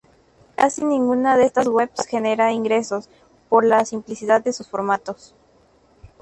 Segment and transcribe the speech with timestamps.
[0.55, 3.07] Casi ninguna de estas webs genera ingresos
[3.49, 5.35] por la simplicidad de sus formatos.